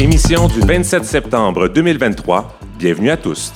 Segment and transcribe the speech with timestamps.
[0.00, 2.56] Émission du 27 septembre 2023.
[2.78, 3.52] Bienvenue à tous.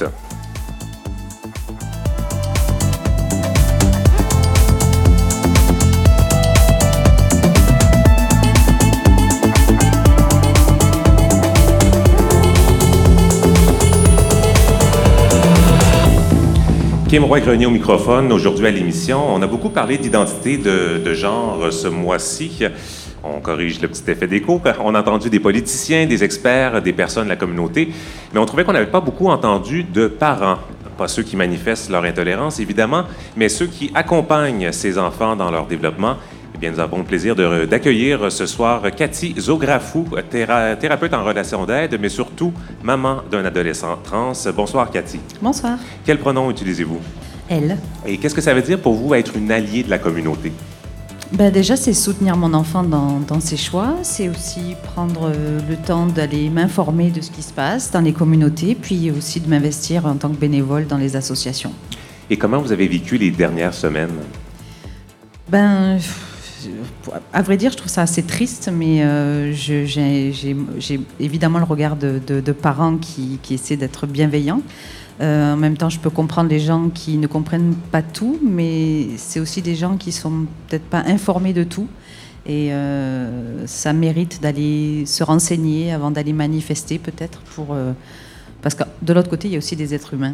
[17.09, 18.32] Kim Roy-Grenier au microphone.
[18.32, 22.64] Aujourd'hui à l'émission, on a beaucoup parlé d'identité de, de genre ce mois-ci.
[23.25, 24.60] On corrige le petit effet d'écho.
[24.84, 27.92] On a entendu des politiciens, des experts, des personnes de la communauté,
[28.33, 30.59] mais on trouvait qu'on n'avait pas beaucoup entendu de parents.
[30.98, 33.05] Pas ceux qui manifestent leur intolérance, évidemment,
[33.37, 36.16] mais ceux qui accompagnent ces enfants dans leur développement.
[36.55, 41.24] Eh bien, nous avons le plaisir de- d'accueillir ce soir Cathy Zografou, théra- thérapeute en
[41.24, 44.32] relation d'aide, mais surtout maman d'un adolescent trans.
[44.54, 45.18] Bonsoir, Cathy.
[45.41, 45.79] Bonsoir.
[46.04, 47.01] Quel pronom utilisez-vous?
[47.48, 47.79] Elle.
[48.07, 50.52] Et qu'est-ce que ça veut dire pour vous être une alliée de la communauté?
[51.32, 53.96] Ben déjà, c'est soutenir mon enfant dans, dans ses choix.
[54.02, 58.12] C'est aussi prendre euh, le temps d'aller m'informer de ce qui se passe dans les
[58.12, 61.73] communautés, puis aussi de m'investir en tant que bénévole dans les associations.
[62.29, 64.10] Et comment vous avez vécu les dernières semaines?
[65.48, 65.98] Ben,
[67.32, 72.20] à vrai dire, je trouve ça assez triste, mais euh, j'ai évidemment le regard de,
[72.26, 74.60] de- de parents qui, qui essaient d'être bienveillants.
[75.21, 79.09] Euh, en même temps, je peux comprendre les gens qui ne comprennent pas tout, mais
[79.16, 81.88] c'est aussi des gens qui sont peut-être pas informés de tout.
[82.44, 87.93] Et euh, ça mérite d'aller se renseigner avant d'aller manifester, peut-être, pour euh,
[88.62, 90.32] parce que de l'autre côté, il y a aussi des êtres humains.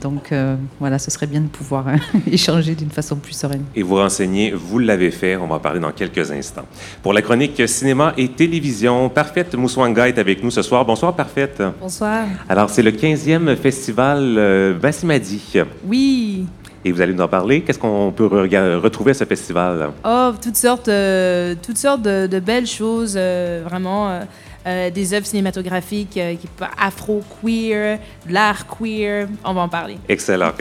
[0.00, 1.96] Donc euh, voilà, ce serait bien de pouvoir hein,
[2.30, 3.64] échanger d'une façon plus sereine.
[3.74, 6.64] Et vous renseigner, vous l'avez fait, on va en parler dans quelques instants.
[7.02, 10.84] Pour la chronique cinéma et télévision, Parfaite Mouswanga est avec nous ce soir.
[10.84, 11.60] Bonsoir Parfaite.
[11.80, 12.24] Bonsoir.
[12.48, 15.42] Alors c'est le 15e festival euh, Bassimadi
[15.86, 16.46] Oui.
[16.84, 17.62] et vous allez nous en parler.
[17.62, 19.90] Qu'est-ce qu'on peut retrouver à ce festival?
[20.04, 24.20] Oh, toutes sortes, euh, toutes sortes de, de belles choses, euh, vraiment.
[24.66, 26.34] Euh, des œuvres cinématographiques euh,
[26.78, 27.98] afro-queer,
[28.28, 29.28] l'art queer.
[29.44, 29.98] On va en parler.
[30.08, 30.52] Excellent.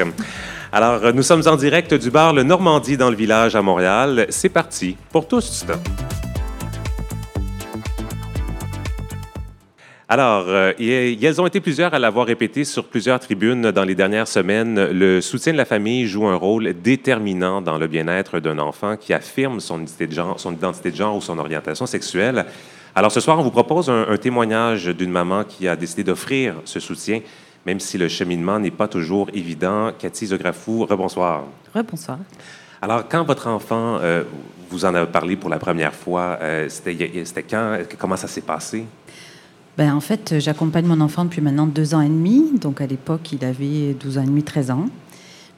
[0.72, 4.26] Alors nous sommes en direct du bar Le Normandie dans le village à Montréal.
[4.30, 5.66] C'est parti pour tous.
[10.14, 14.28] Alors, euh, elles ont été plusieurs à l'avoir répété sur plusieurs tribunes dans les dernières
[14.28, 14.92] semaines.
[14.92, 19.12] Le soutien de la famille joue un rôle déterminant dans le bien-être d'un enfant qui
[19.12, 22.46] affirme son identité, de genre, son identité de genre ou son orientation sexuelle.
[22.96, 26.56] Alors, ce soir, on vous propose un, un témoignage d'une maman qui a décidé d'offrir
[26.64, 27.22] ce soutien,
[27.66, 29.92] même si le cheminement n'est pas toujours évident.
[29.98, 31.46] Cathy Zografou, rebonsoir.
[31.90, 32.20] Bonsoir.
[32.84, 34.24] Alors, quand votre enfant euh,
[34.70, 37.80] vous en a parlé pour la première fois, euh, c'était quand?
[37.98, 38.86] Comment ça s'est passé?
[39.76, 42.60] Ben, en fait, j'accompagne mon enfant depuis maintenant deux ans et demi.
[42.60, 44.86] Donc, à l'époque, il avait 12 ans et demi, 13 ans.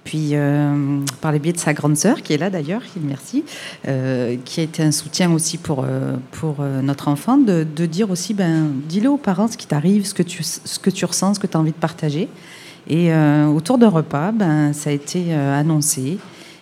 [0.06, 3.44] Puis, euh, par le biais de sa grande sœur, qui est là d'ailleurs, merci,
[3.88, 8.36] euh, qui a été un soutien aussi pour, euh, pour notre enfant, de, dire aussi,
[8.36, 11.40] ben, dis-le aux parents ce qui t'arrive, ce, que tu- ce que tu ressens, ce
[11.40, 12.30] que tu as envie de partager.
[12.88, 13.12] Et
[13.48, 16.20] autour d'un repas, ben, ça a été annoncé.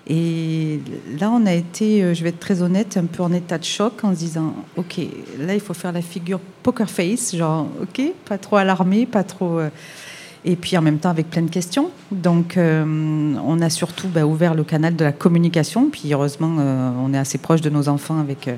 [0.08, 0.80] Et
[1.20, 4.04] là, on a été, je vais être très honnête, un peu en état de choc
[4.04, 5.00] en se disant, OK,
[5.40, 9.60] là, il faut faire la figure poker face, genre, OK, pas trop alarmé, pas trop...
[10.46, 11.90] et puis en même temps avec plein de questions.
[12.12, 15.90] Donc euh, on a surtout bah, ouvert le canal de la communication.
[15.90, 18.56] Puis heureusement, euh, on est assez proche de nos enfants avec, euh,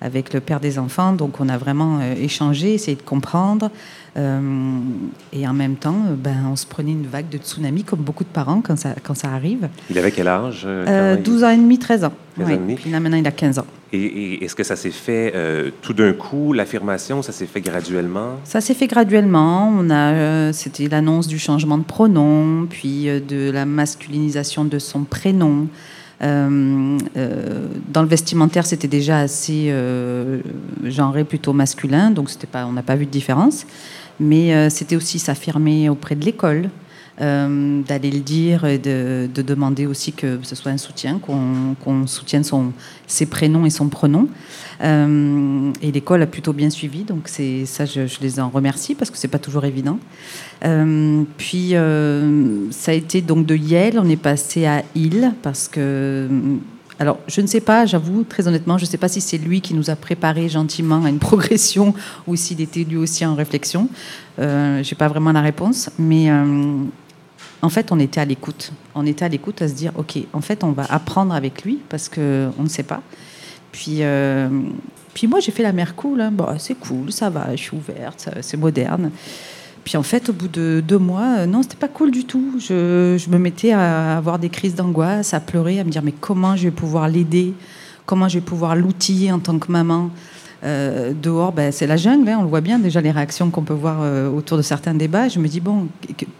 [0.00, 1.12] avec le père des enfants.
[1.12, 3.70] Donc on a vraiment euh, échangé, essayé de comprendre.
[4.16, 4.40] Euh,
[5.32, 8.24] et en même temps, euh, ben, on se prenait une vague de tsunami comme beaucoup
[8.24, 9.68] de parents quand ça, quand ça arrive.
[9.90, 10.62] Il avait quel âge?
[10.66, 12.12] euh, quand Euh, il- 12 ans et demi, 13 ans.
[12.36, 12.74] 13 ans et demi.
[12.76, 13.66] Puis là maintenant, il a 15 ans.
[13.92, 17.60] Et, et est-ce que ça s'est fait euh, tout d'un coup, l'affirmation, ça s'est fait
[17.60, 18.32] graduellement?
[18.44, 19.72] Ça s'est fait graduellement.
[19.78, 25.68] On a, c'était l'annonce du changement de pronom, puis de la masculinisation de son prénom.
[26.22, 30.40] Euh, euh, dans le vestimentaire, c'était déjà assez euh,
[30.84, 33.66] genré, plutôt masculin, donc pas, on n'a pas vu de différence.
[34.18, 36.70] Mais euh, c'était aussi s'affirmer auprès de l'école,
[37.22, 42.06] euh, d'aller le dire et de, de demander aussi que ce soit un soutien, qu'on
[42.06, 42.72] soutienne son,
[43.06, 44.28] ses prénoms et son pronom.
[44.82, 49.16] Euh, et l'école a plutôt bien suivi, donc ça, je, les en remercie parce que
[49.16, 49.98] c'est pas toujours évident.
[50.66, 51.70] Euh, puis
[52.70, 56.28] ça a été donc de Yale, on est passé à Hill parce que
[56.98, 59.60] alors, je ne sais pas, j'avoue, très honnêtement, je ne sais pas si c'est lui
[59.60, 61.94] qui nous a préparé gentiment à une progression
[62.26, 63.88] ou s'il était lui aussi en réflexion.
[64.38, 66.30] Je n'ai pas vraiment la réponse, mais
[67.62, 68.72] en fait, on était à l'écoute.
[68.94, 71.78] On était à l'écoute à se dire, OK, en fait, on va apprendre avec lui
[71.88, 73.02] parce qu'on ne sait pas.
[73.72, 74.48] Puis, euh,
[75.14, 76.20] puis moi, j'ai fait la mère cool.
[76.20, 76.30] hein.
[76.30, 79.10] Bon, c'est cool, ça va, je suis ouverte, c'est moderne.
[79.84, 82.56] Puis en fait, au bout de deux mois, euh, non, c'était pas cool du tout.
[82.58, 86.12] Je, je me mettais à avoir des crises d'angoisse, à pleurer, à me dire mais
[86.12, 87.54] comment je vais pouvoir l'aider,
[88.04, 90.10] comment je vais pouvoir l'outiller en tant que maman?
[90.64, 93.62] Euh, dehors, ben, c'est la jungle, hein, on le voit bien déjà les réactions qu'on
[93.62, 95.28] peut voir euh, autour de certains débats.
[95.28, 95.88] Je me dis bon,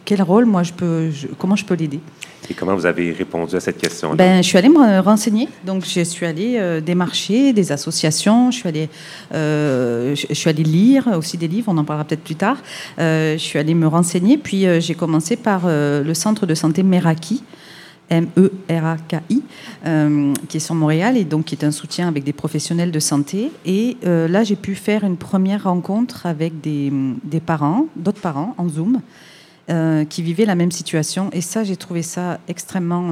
[0.04, 2.00] quel rôle moi je peux, comment je peux l'aider?
[2.48, 5.84] Et comment vous avez répondu à cette question Ben, je suis allée me renseigner, donc
[5.84, 8.88] je suis allée euh, démarcher des associations, je suis allée,
[9.32, 12.58] je, suis allée lire aussi des livres, on en parlera peut-être plus tard.
[12.98, 17.42] je suis allée me renseigner, puis j'ai commencé par le centre de santé Meraki.
[18.10, 19.42] M-E-R-A-K-I,
[19.84, 23.00] euh, qui est sur Montréal et donc qui est un soutien avec des professionnels de
[23.00, 23.50] santé.
[23.64, 26.92] Et euh, là, j'ai pu faire une première rencontre avec des,
[27.24, 29.00] des parents, d'autres parents, en Zoom,
[29.70, 31.30] euh, qui vivaient la même situation.
[31.32, 33.10] Et ça, j'ai trouvé ça extrêmement.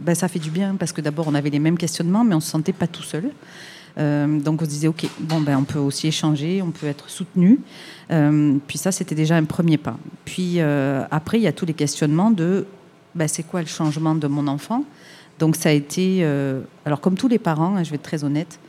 [0.00, 2.38] Ben, ça fait du bien parce que d'abord, on avait les mêmes questionnements, mais on
[2.38, 3.30] ne se sentait pas tout seul.
[3.98, 7.60] donc on se disait, OK, bon, ben, on peut aussi échanger, on peut être soutenu.
[8.08, 9.98] puis ça, c'était déjà un premier pas.
[10.24, 12.66] Puis après, il y a tous les questionnements de
[13.14, 14.84] bah, c'est quoi le changement de mon enfant?
[15.40, 18.24] Donc ça a été, euh, alors comme tous les parents, hein, je vais être très
[18.24, 18.60] honnête,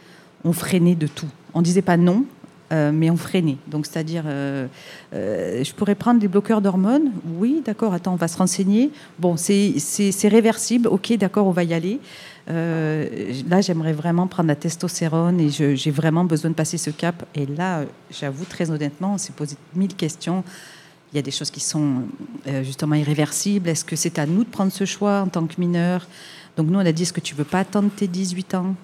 [0.46, 1.28] on freinait de tout.
[1.54, 2.24] On disait pas non,
[2.72, 3.58] euh, mais on freinait.
[3.68, 4.68] Donc c'est-à-dire, euh,
[5.12, 7.12] je pourrais prendre des bloqueurs d'hormones?
[7.38, 8.90] Oui, d'accord, attends, on va se renseigner.
[9.20, 12.00] Bon, c'est réversible, ok, d'accord, on va y aller.
[12.48, 17.26] là, j'aimerais vraiment prendre la testostérone et j'ai vraiment besoin de passer ce cap.
[17.36, 20.46] Et là, j'avoue très honnêtement, on s'est posé mille questions
[21.12, 22.04] il y a des choses qui sont
[22.48, 23.70] euh, justement irréversibles.
[23.70, 26.08] Est-ce que c'est à nous de prendre ce choix en tant que mineur
[26.56, 28.76] Donc nous, on a dit, est-ce que tu veux pas attendre tes 18 ans?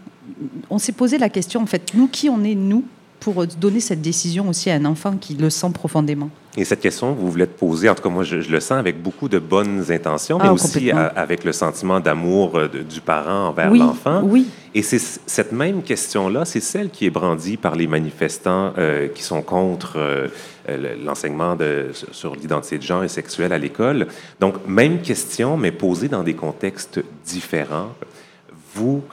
[0.70, 2.84] On s'est posé la question, en fait, nous, qui on est, nous,
[3.20, 6.30] pour donner cette décision aussi à un enfant qui le sent profondément?
[6.58, 9.00] Et cette question, vous voulez te poser, en tout cas moi je, le sens avec
[9.00, 13.72] beaucoup de bonnes intentions, mais ah, aussi avec le sentiment d'amour euh, du parent envers
[13.72, 14.22] l'enfant.
[14.24, 14.48] Oui.
[14.74, 19.22] Et c'est cette même question-là, c'est celle qui est brandie par les manifestants euh, qui
[19.22, 20.28] sont contre euh,
[21.04, 21.56] l'enseignement
[22.12, 24.08] sur l'identité de genre et sexuelle à l'école.
[24.40, 27.92] Donc même question, mais posée dans des contextes différents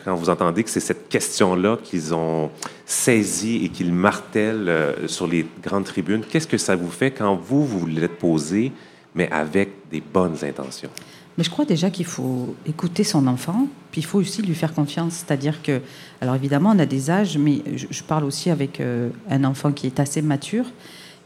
[0.04, 2.50] quand vous entendez que c'est cette question-là qu'ils ont
[2.86, 7.36] saisie et qu'ils martèlent euh, sur les grandes tribunes, qu'est-ce que ça vous fait quand
[7.36, 8.72] vous, vous l'êtes posé,
[9.14, 10.90] mais avec des bonnes intentions?
[11.36, 14.72] Mais je crois déjà qu'il faut écouter son enfant, puis il faut aussi lui faire
[14.72, 15.14] confiance.
[15.14, 15.80] C'est-à-dire que,
[16.20, 19.86] alors évidemment, on a des âges, mais je, parle aussi avec euh, un enfant qui
[19.86, 20.66] est assez mature,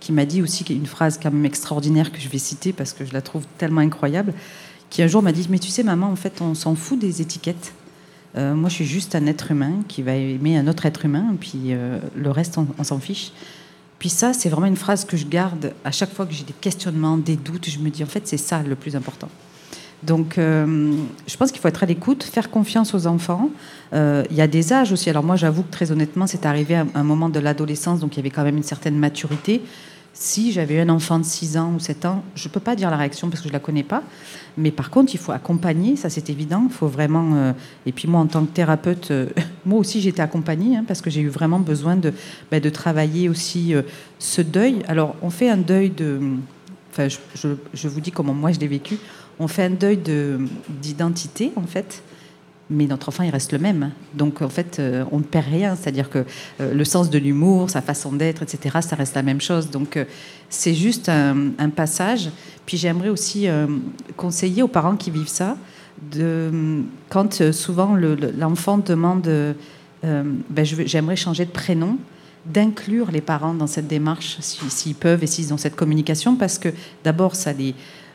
[0.00, 3.04] qui m'a dit aussi une phrase quand même extraordinaire que je vais citer parce que
[3.04, 4.32] je la trouve tellement incroyable,
[4.88, 7.20] qui un jour m'a dit, mais tu sais, maman, en fait, on s'en fout des
[7.20, 7.74] étiquettes.
[8.36, 11.34] Euh, moi, je suis juste un être humain qui va aimer un autre être humain,
[11.40, 13.32] puis euh, le reste, on, s'en fiche.
[13.98, 16.52] Puis ça, c'est vraiment une phrase que je garde à chaque fois que j'ai des
[16.52, 17.68] questionnements, des doutes.
[17.68, 19.28] Je me dis, en fait, c'est ça le plus important.
[20.04, 20.92] Donc, euh,
[21.26, 23.50] je pense qu'il faut être à l'écoute, faire confiance aux enfants.
[23.92, 25.10] Il y a des âges aussi.
[25.10, 28.18] Alors moi, j'avoue que très honnêtement, c'est arrivé à un moment de l'adolescence, donc il
[28.18, 29.62] y avait quand même une certaine maturité.
[30.20, 32.90] Si j'avais un enfant de 6 ans ou 7 ans, je ne peux pas dire
[32.90, 34.02] la réaction parce que je ne la connais pas.
[34.56, 36.64] Mais par contre, il faut accompagner, ça c'est évident.
[36.68, 37.36] Il faut vraiment.
[37.36, 37.52] Euh,
[37.86, 39.28] et puis moi, en tant que thérapeute, euh,
[39.64, 42.12] moi aussi été accompagnée hein, parce que j'ai eu vraiment besoin de,
[42.50, 43.82] bah, de travailler aussi euh,
[44.18, 44.82] ce deuil.
[44.88, 46.18] Alors, on fait un deuil de.
[46.90, 48.98] Enfin, je, je vous dis comment moi je l'ai vécu.
[49.38, 50.00] On fait un deuil
[50.68, 52.02] d'identité, en fait
[52.70, 53.92] mais notre enfant, il reste le même.
[54.14, 55.74] Donc, en fait, euh, on ne perd rien.
[55.74, 56.24] C'est-à-dire que
[56.60, 59.70] euh, le sens de l'humour, sa façon d'être, etc., ça reste la même chose.
[59.70, 60.04] Donc, euh,
[60.50, 62.30] c'est juste un, passage.
[62.66, 63.46] Puis, j'aimerais aussi
[64.16, 65.56] conseiller aux parents qui vivent ça,
[66.10, 67.96] de, quand souvent
[68.38, 69.28] l'enfant demande
[70.02, 71.98] ben, j'aimerais changer de prénom,
[72.46, 76.70] d'inclure les parents dans cette démarche, s'ils peuvent et s'ils ont cette communication, parce que
[77.04, 77.74] d'abord, ça les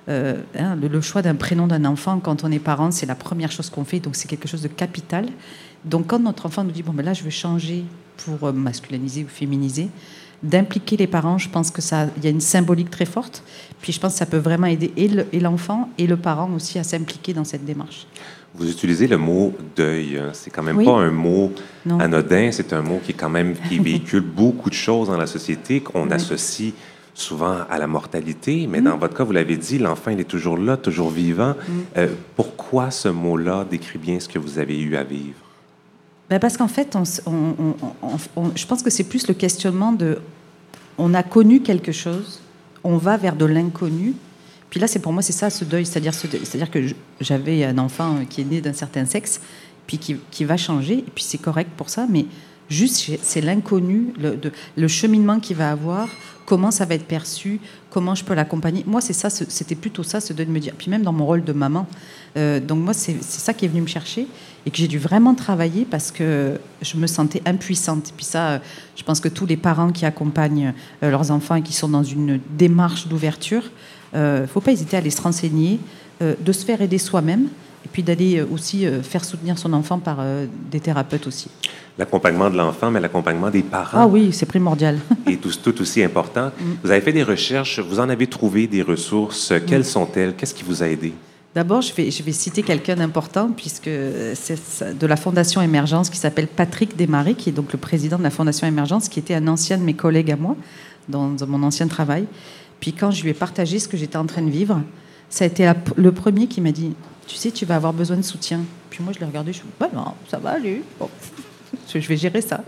[0.10, 3.52] euh, hein, le, choix d'un prénom d'un enfant quand on est parent, c'est la première
[3.52, 5.28] chose qu'on fait, donc c'est quelque chose de capital.
[5.86, 7.86] Donc quand notre enfant nous dit bon ben là je veux changer
[8.26, 9.90] pour euh, masculiniser ou féminiser,
[10.44, 13.44] d'impliquer les parents, je pense que ça, il y a une symbolique très forte.
[13.82, 16.84] Puis je pense que ça peut vraiment aider et l'enfant et, le parent aussi à
[16.84, 18.08] s'impliquer dans cette démarche.
[18.56, 20.18] Vous utilisez le mot deuil.
[20.18, 20.30] Hein.
[20.34, 21.52] C'est quand même pas un mot
[22.00, 22.52] anodin.
[22.52, 25.80] C'est un mot qui est quand même qui véhicule beaucoup de choses dans la société
[25.80, 26.74] qu'on associe
[27.14, 29.00] souvent à la mortalité, mais dans mm.
[29.00, 31.52] votre cas, vous l'avez dit, l'enfant, il est toujours là, toujours vivant.
[31.68, 31.72] Mm.
[31.98, 35.38] Euh, pourquoi ce mot-là décrit bien ce que vous avez eu à vivre?
[36.30, 36.98] Ben parce qu'en fait,
[38.56, 40.20] je pense que c'est plus le questionnement de
[40.98, 42.40] on a connu quelque chose,
[42.84, 44.14] on va vers de l'inconnu.
[44.70, 46.80] Puis là, c'est pour moi, c'est ça ce deuil, c'est-à-dire, c'est-à-dire que
[47.22, 49.42] j'avais un enfant qui est né d'un certain sexe,
[49.86, 52.26] puis qui, qui va changer, et puis c'est correct pour ça, mais
[52.70, 54.14] juste c'est l'inconnu,
[54.76, 56.08] le, cheminement qu'il va avoir,
[56.46, 58.84] comment ça va être perçu, comment je peux l'accompagner.
[58.88, 60.74] Moi, c'est ça, c'était plutôt ça, ce de me dire.
[60.78, 61.88] Puis même dans mon rôle de maman.
[62.36, 64.28] Euh, donc moi, c'est ça qui est venu me chercher
[64.66, 68.14] et que j'ai dû vraiment travailler parce que je me sentais impuissante.
[68.16, 68.62] Puis ça,
[68.96, 72.04] je pense que tous les parents qui accompagnent euh, leurs enfants et qui sont dans
[72.04, 73.64] une démarche d'ouverture,
[74.14, 75.80] il euh, ne faut pas hésiter à aller se renseigner,
[76.22, 77.50] de se faire aider soi-même
[77.94, 80.18] puis d'aller aussi faire soutenir son enfant par
[80.70, 81.48] des thérapeutes aussi.
[81.98, 84.00] L'accompagnement de l'enfant, mais l'accompagnement des parents.
[84.00, 84.98] Ah oui, c'est primordial.
[85.28, 86.48] est tout, tout aussi important.
[86.48, 86.64] Mm.
[86.84, 89.54] Vous avez fait des recherches, vous en avez trouvé des ressources.
[89.68, 89.84] Quelles mm.
[89.84, 90.34] sont-elles?
[90.36, 91.14] Qu'est-ce qui vous a aidé?
[91.54, 93.92] D'abord, je vais, je vais citer quelqu'un d'important, puisque
[94.34, 98.24] c'est de la Fondation Émergence qui s'appelle Patrick Desmarais, qui est donc le président de
[98.24, 100.56] la Fondation Émergence, qui était un ancien de mes collègues à moi,
[101.10, 102.26] dans, mon ancien travail.
[102.80, 104.82] Puis quand je lui ai partagé ce que j'étais en train de vivre,
[105.30, 106.96] ça a été le premier qui m'a dit
[107.28, 108.62] Tu sais, tu vas avoir besoin de soutien.
[108.90, 110.84] Puis moi, je l'ai regardé, je me suis dit bah non, ça va aller,
[111.94, 112.64] je vais gérer ça.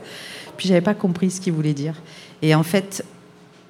[0.57, 1.95] Puis j'avais pas compris ce qu'il voulait dire.
[2.41, 3.03] Et en fait,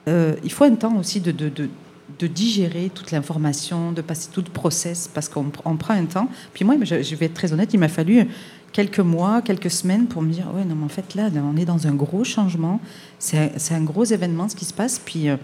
[0.08, 5.10] euh, il faut un temps aussi de digérer toute l'information, de passer tout le process,
[5.12, 6.30] parce qu'on prend un temps.
[6.54, 8.28] Puis moi, je, vais être très honnête, il m'a fallu
[8.72, 11.66] quelques mois, quelques semaines pour me dire, ouais, non, mais en fait, là, on est
[11.66, 12.80] dans un gros changement,
[13.20, 15.38] c'est un gros événement ce qui se passe, puis euh,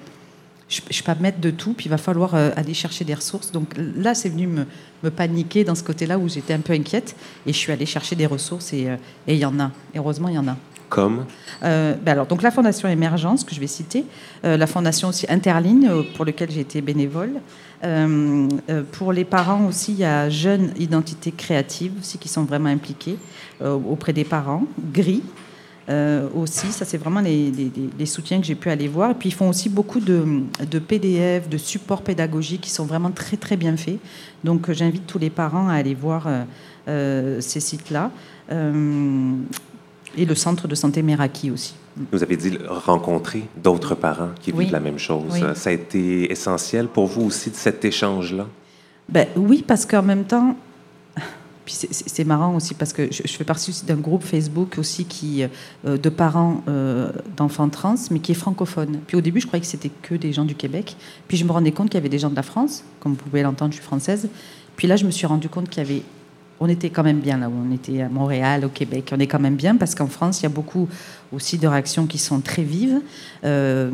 [0.72, 3.14] je ne peux pas mettre de tout, puis il va falloir euh, aller chercher des
[3.14, 3.52] ressources.
[3.52, 4.66] Donc là, c'est venu me,
[5.04, 8.16] me, paniquer dans ce côté-là où j'étais un peu inquiète, et je suis allée chercher
[8.16, 8.96] des ressources, et euh,
[9.28, 9.72] il y en a.
[9.96, 10.56] Heureusement, il y en a.
[10.88, 11.26] Comme?
[11.64, 14.06] Euh, ben alors, donc la Fondation Émergence, que je vais citer,
[14.46, 17.34] euh, la Fondation aussi Interligne, pour laquelle j'ai été bénévole.
[18.92, 23.18] pour les parents aussi, il y a Jeunes Identités Créatives aussi qui sont vraiment impliqués
[23.62, 24.66] auprès des parents.
[25.92, 26.72] Gris, aussi.
[26.72, 27.52] Ça, c'est vraiment les,
[27.98, 29.12] les, soutiens que j'ai pu aller voir.
[29.12, 33.12] Et puis, ils font aussi beaucoup de, de, PDF, de supports pédagogiques qui sont vraiment
[33.12, 34.00] très, très bien faits.
[34.44, 36.28] Donc, j'invite tous les parents à aller voir
[36.88, 38.12] ces sites-là
[40.18, 41.76] et le centre de santé Meraki aussi.
[42.12, 45.44] Vous avez dit rencontrer d'autres parents qui vivent la même chose.
[45.56, 48.48] Ça a été essentiel pour vous aussi de cet échange-là?
[49.10, 50.56] Ben, oui, parce qu'en même temps,
[51.66, 55.44] puis c'est marrant aussi parce que je, fais partie d'un groupe Facebook aussi qui,
[55.86, 59.00] euh, de parents euh, d'enfants trans, mais qui est francophone.
[59.06, 60.96] Puis au début, je croyais que c'était que des gens du Québec.
[61.28, 63.24] Puis je me rendais compte qu'il y avait des gens de la France, comme vous
[63.24, 64.28] pouvez l'entendre, je suis française.
[64.76, 66.04] Puis là, je me suis rendu compte qu'il y avait
[66.64, 69.12] on était quand même bien là où on était à Montréal, au Québec.
[69.12, 70.88] On est quand même bien parce qu'en France, il y a beaucoup
[71.32, 73.02] aussi de réactions qui sont très vives.
[73.44, 73.90] Euh,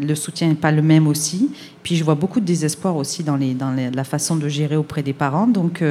[0.00, 1.50] le soutien n'est pas le même aussi.
[1.82, 5.46] Puis je vois beaucoup de désespoir aussi dans, la façon de gérer auprès des parents.
[5.46, 5.84] Donc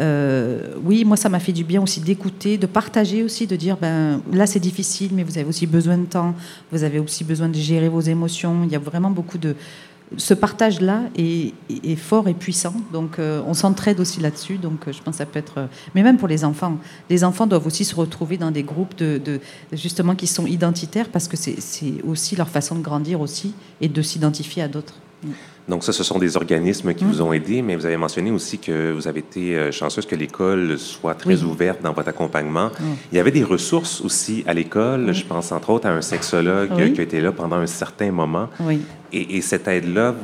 [0.00, 3.76] euh, oui, moi ça m'a fait du bien aussi d'écouter, de partager aussi, de dire
[3.76, 6.34] ben là c'est difficile, mais vous avez aussi besoin de temps,
[6.70, 8.62] vous avez aussi besoin de gérer vos émotions.
[8.64, 9.54] Il y a vraiment beaucoup de
[10.16, 12.74] ce partage-là est, fort et puissant.
[12.92, 14.58] Donc, euh, on s'entraide aussi là-dessus.
[14.58, 15.68] Donc, euh, je pense ça peut être.
[15.94, 16.76] Mais même pour les enfants,
[17.08, 19.40] les enfants doivent aussi se retrouver dans des groupes de,
[19.72, 24.02] justement qui sont identitaires parce que c'est aussi leur façon de grandir aussi et de
[24.02, 24.94] s'identifier à d'autres.
[25.68, 28.58] Donc ça, ce sont des organismes qui vous ont aidé, mais vous avez mentionné aussi
[28.58, 32.70] que vous avez été euh, chanceuse que l'école soit très ouverte dans votre accompagnement.
[33.12, 35.14] Il y avait des ressources aussi à l'école.
[35.14, 38.48] Je pense entre autres à un sexologue qui a été là pendant un certain moment.
[38.60, 38.80] Oui.
[39.14, 40.14] Et, cette aide-là,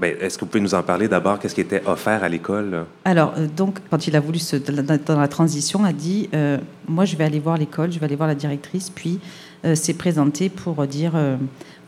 [0.00, 1.38] ben, est-ce que vous pouvez nous en parler d'abord?
[1.38, 2.86] Qu'est-ce qui était offert à l'école?
[3.04, 6.56] Alors, euh, donc, quand il a voulu, se, dans la transition, a dit, euh,
[6.88, 9.20] moi, je vais aller voir l'école, je vais aller voir la directrice, puis
[9.74, 11.12] s'est présenté pour dire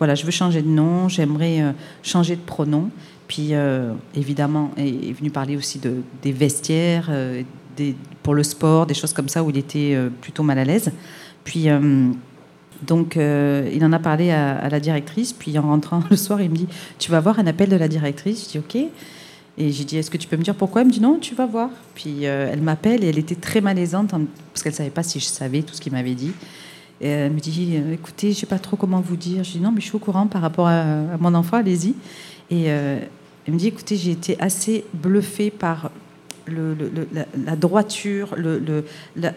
[0.02, 1.70] voilà, je veux changer de nom, j'aimerais euh,
[2.02, 2.90] changer de pronom.
[3.28, 7.44] Puis euh, évidemment, il est venu parler aussi de, des vestiaires, euh,
[8.24, 10.90] pour le sport, des choses comme ça où il était plutôt mal à l'aise.
[11.44, 11.68] Puis
[12.82, 15.32] donc il en a parlé à, la directrice.
[15.32, 16.66] Puis en rentrant le soir, il me dit
[16.98, 18.46] Tu vas voir un appel de la directrice?
[18.46, 18.90] Je dis Ok.
[19.56, 20.80] Et j'ai dit, est-ce que tu peux me dire pourquoi?
[20.80, 21.68] Elle me dit, non, tu vas voir.
[21.94, 25.26] Puis elle m'appelle et elle était très malaisante parce qu'elle ne savait pas si je
[25.26, 26.32] savais tout ce qu'il m'avait dit.
[27.00, 29.44] Elle me dit, euh, écoutez, je ne sais pas trop comment vous dire.
[29.44, 30.84] Je dis, non, mais je suis au courant par rapport à,
[31.18, 31.94] mon enfant, allez-y.
[32.50, 33.00] Et euh,
[33.46, 35.90] elle me dit, écoutez, j'ai été assez bluffée par
[36.48, 38.34] la, droiture,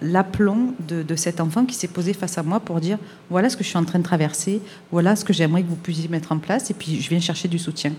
[0.01, 2.97] l'aplomb de, cet enfant qui s'est posé face à moi pour dire,
[3.29, 5.75] voilà ce que je suis en train de traverser, voilà ce que j'aimerais que vous
[5.75, 7.93] puissiez mettre en place, et puis je viens chercher du soutien.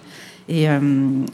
[0.49, 0.81] Et, euh,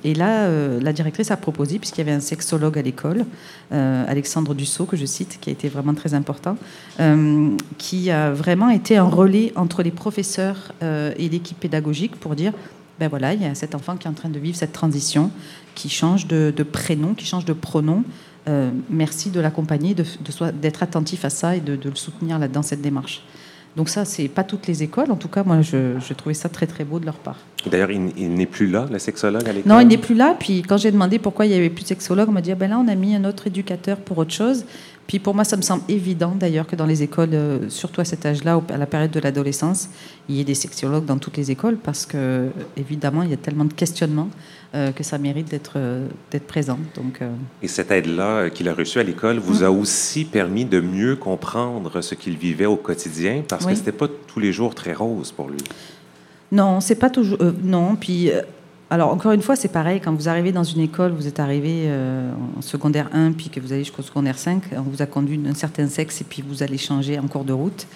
[0.04, 3.26] et là, euh, la directrice a proposé, puisqu'il y avait un sexologue à l'école,
[3.72, 6.56] euh, Alexandre Dussault, que je cite, qui a été vraiment très important,
[7.78, 12.52] qui a vraiment été un relais entre les professeurs et l'équipe pédagogique pour dire
[13.00, 15.30] ben voilà, il y a cet enfant qui est en train de vivre cette transition,
[15.74, 18.04] qui change de, prénom, qui change de pronom.
[18.90, 23.24] merci de l'accompagner, d'être de, attentif à ça et de, le soutenir dans cette démarche.
[23.76, 25.10] Donc ça, c'est pas toutes les écoles.
[25.10, 27.38] En tout cas, moi, je, je trouvais ça très très beau de leur part.
[27.70, 29.70] D'ailleurs, il, n'est plus là, le sexologue à l'école.
[29.70, 30.34] Non, il n'est plus là.
[30.38, 32.56] Puis quand j'ai demandé pourquoi il n'y avait plus de sexologue, on m'a dit ah
[32.56, 34.64] ben là, on a mis un autre éducateur pour autre chose.
[35.06, 38.04] Puis pour moi, ça me semble évident d'ailleurs que dans les écoles, euh, surtout à
[38.04, 39.88] cet âge-là, à la période de l'adolescence,
[40.28, 43.36] il y ait des sexologues dans toutes les écoles parce que évidemment, il y a
[43.36, 44.28] tellement de questionnements
[44.74, 46.78] euh, que ça mérite d'être euh, d'être présent.
[46.94, 47.20] Donc,
[47.62, 52.00] Et cette aide-là qu'il a reçue à l'école vous a aussi permis de mieux comprendre
[52.00, 55.32] ce qu'il vivait au quotidien parce que que c'était pas tous les jours très rose
[55.32, 55.60] pour lui?
[56.52, 57.38] Non, c'est pas toujours.
[57.62, 58.30] non, puis
[58.92, 60.02] alors, encore une fois, c'est pareil.
[60.04, 63.58] Quand vous arrivez dans une école, vous êtes arrivé euh, en secondaire 1, puis que
[63.58, 66.62] vous allez jusqu'au secondaire 5, on vous a conduit d'un certain sexe, et puis vous
[66.62, 67.86] allez changer en cours de route.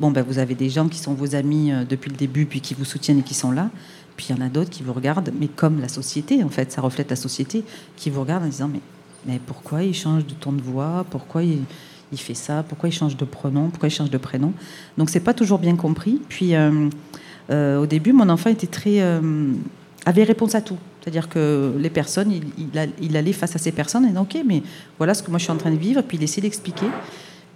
[0.00, 2.62] Bon, ben, vous avez des gens qui sont vos amis euh, depuis le début, puis
[2.62, 3.68] qui vous soutiennent et qui sont là.
[4.16, 6.72] Puis il y en a d'autres qui vous regardent, mais comme la société, en fait,
[6.72, 7.62] ça reflète la société,
[7.94, 8.80] qui vous regardent en disant Mais,
[9.26, 11.04] mais pourquoi il change de ton de voix?
[11.10, 11.64] Pourquoi il,
[12.12, 12.64] il, fait ça?
[12.66, 13.68] Pourquoi il change de pronom?
[13.68, 14.54] Pourquoi il change de prénom?
[14.96, 16.18] Donc, c'est pas toujours bien compris.
[16.30, 16.88] Puis, euh,
[17.78, 19.02] au début, mon enfant était très
[20.06, 20.78] avait réponse à tout.
[21.00, 24.62] C'est-à-dire que les personnes, il, allait face à ces personnes et disait Ok, mais
[24.96, 26.86] voilà ce que moi je suis en train de vivre, puis il essayait d'expliquer.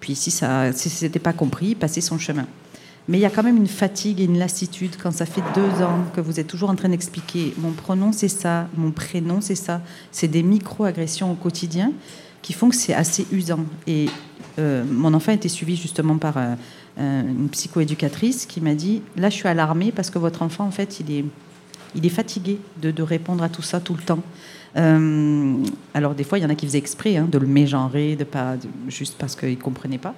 [0.00, 2.46] Puis si ça si n'était pas compris, il passait son chemin.
[3.08, 5.82] Mais il y a quand même une fatigue et une lassitude quand ça fait deux
[5.82, 9.54] ans que vous êtes toujours en train d'expliquer mon pronom c'est ça, mon prénom c'est
[9.54, 9.80] ça.
[10.12, 11.92] C'est des micro-agressions au quotidien
[12.42, 13.64] qui font que c'est assez usant.
[13.86, 14.06] Et
[14.58, 16.54] euh, mon enfant a été suivi justement par euh,
[16.98, 21.00] une psychoéducatrice qui m'a dit Là, je suis alarmée parce que votre enfant, en fait,
[21.00, 21.24] il est
[21.94, 24.22] il est fatigué de, répondre à tout ça tout le temps.
[24.76, 25.56] Euh,
[25.94, 28.24] alors des fois, il y en a qui faisaient exprès hein, de le mégenrer, de
[28.24, 28.54] pas
[28.88, 30.14] juste parce qu'ils ne comprenaient pas.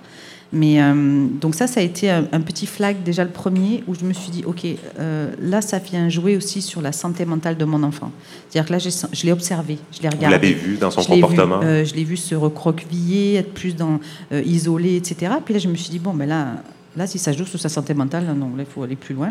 [0.54, 4.04] Mais euh, donc ça, ça a été un, petit flag déjà le premier où je
[4.04, 4.66] me suis dit, ok,
[4.98, 8.10] euh, là, ça vient jouer aussi sur la santé mentale de mon enfant.
[8.50, 10.26] C'est-à-dire que là, je l'ai observé, je l'ai regardé.
[10.26, 11.62] Vous l'avez vu dans son comportement?
[11.62, 13.98] Je l'ai vu se recroqueviller, être plus dans
[14.44, 15.32] isolé, etc.
[15.42, 16.56] Puis là, je me suis dit, bon, ben là
[16.94, 19.30] Là, si ça joue sur sa santé mentale, il faut aller plus loin.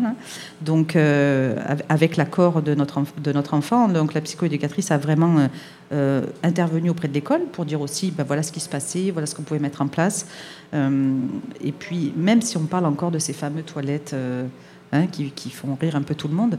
[0.60, 1.56] Donc, euh,
[1.88, 5.46] avec l'accord de notre, enfant, donc la psychoéducatrice a vraiment euh,
[5.92, 9.26] euh, intervenu auprès de l'école pour dire aussi, ben, voilà ce qui se passait, voilà
[9.26, 10.26] ce qu'on pouvait mettre en place.
[10.72, 14.16] et puis, même si on parle encore de ces fameuses toilettes
[14.90, 16.58] hein, qui, font rire un peu tout le monde,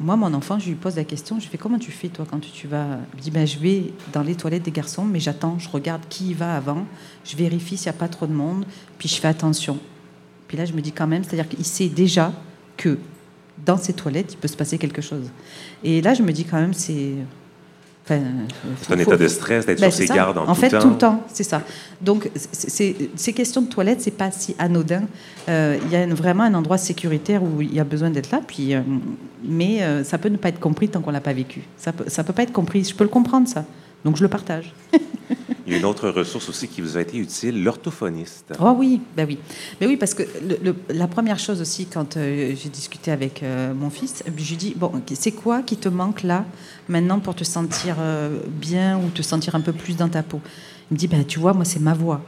[0.00, 2.26] moi, mon enfant, je lui pose la question, je lui fais, comment tu fais, toi,
[2.30, 2.98] quand tu vas?
[3.16, 6.30] Je dis, ben, je vais dans les toilettes des garçons, mais j'attends, je regarde qui
[6.30, 6.84] y va avant,
[7.24, 8.66] je vérifie s'il n'y a pas trop de monde,
[8.98, 9.78] puis je fais attention.
[10.50, 12.32] Puis là, je me dis quand même, c'est-à-dire qu'il sait déjà
[12.76, 12.98] que
[13.64, 15.30] dans ces toilettes, il peut se passer quelque chose.
[15.84, 17.12] Et là, je me dis quand même, c'est.
[18.04, 18.20] c'est
[18.92, 20.80] un état de stress d'être ben, sur ses gardes en, en fait, temps.
[20.80, 21.62] tout le temps, c'est ça.
[22.00, 25.04] Donc, ces questions de toilettes, c'est pas si anodin.
[25.48, 28.40] Euh, il y a vraiment un endroit sécuritaire où il y a besoin d'être là,
[28.44, 28.80] puis, euh,
[29.44, 31.62] mais euh, ça peut ne pas être compris tant qu'on l'a pas vécu.
[31.76, 32.82] Ça peut, ça peut pas être compris.
[32.82, 33.64] Je peux le comprendre, ça.
[34.04, 34.74] Donc, je le partage.
[35.70, 38.54] Il y a une autre ressource aussi qui vous a été utile, l'orthophoniste.
[38.58, 39.38] Oh oui, ben oui.
[39.80, 40.24] Mais oui, parce que
[40.88, 44.74] la première chose aussi, quand euh, j'ai discuté avec euh, mon fils, je lui dis,
[44.76, 46.44] bon, c'est quoi qui te manque là,
[46.88, 50.40] maintenant, pour te sentir euh, bien ou te sentir un peu plus dans ta peau?
[50.90, 52.20] Il me dit, ben, tu vois, moi, c'est ma voix.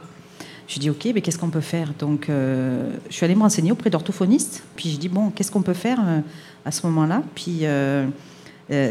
[0.69, 1.93] Je lui dis, ok, mais qu'est-ce qu'on peut faire?
[1.99, 4.63] Donc, je suis allée me renseigner auprès d'orthophonistes.
[4.77, 5.99] Puis, je dis, bon, qu'est-ce qu'on peut faire
[6.63, 7.21] à ce moment-là?
[7.35, 7.65] Puis...